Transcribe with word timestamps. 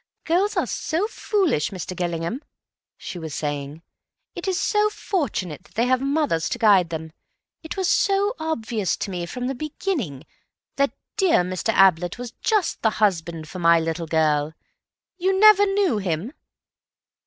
"Girls 0.23 0.57
are 0.57 0.65
so 0.65 1.05
foolish, 1.05 1.69
Mr. 1.69 1.95
Gillingham," 1.95 2.41
she 2.97 3.19
was 3.19 3.35
saying. 3.35 3.83
"It 4.33 4.47
is 4.47 4.73
fortunate 4.91 5.63
that 5.65 5.75
they 5.75 5.85
have 5.85 6.01
mothers 6.01 6.49
to 6.49 6.57
guide 6.57 6.89
them. 6.89 7.11
It 7.61 7.77
was 7.77 7.87
so 7.87 8.33
obvious 8.39 8.97
to 8.97 9.11
me 9.11 9.27
from 9.27 9.45
the 9.45 9.53
beginning 9.53 10.23
that 10.77 10.91
dear 11.17 11.43
Mr. 11.43 11.71
Ablett 11.71 12.17
was 12.17 12.31
just 12.41 12.81
the 12.81 12.89
husband 12.97 13.47
for 13.47 13.59
my 13.59 13.79
little 13.79 14.07
girl. 14.07 14.55
You 15.19 15.39
never 15.39 15.67
knew 15.67 15.99
him?" 15.99 16.33